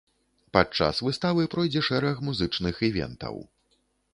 [0.55, 3.35] Падчас выставы пройдзе шэраг музычных івентаў.